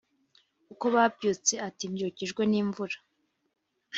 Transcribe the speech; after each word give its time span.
ukó 0.71 0.85
babyutse 0.95 1.53
áti 1.67 1.85
mbyukijwe 1.91 2.41
n' 2.47 2.57
imvúra 2.61 2.97